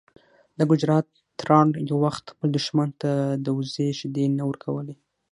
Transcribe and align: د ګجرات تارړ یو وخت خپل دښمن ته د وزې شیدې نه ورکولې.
د 0.57 0.59
ګجرات 0.71 1.07
تارړ 1.39 1.71
یو 1.89 1.97
وخت 2.05 2.25
خپل 2.33 2.49
دښمن 2.57 2.89
ته 3.01 3.11
د 3.45 3.47
وزې 3.57 3.87
شیدې 3.99 4.25
نه 4.37 4.43
ورکولې. 4.49 4.95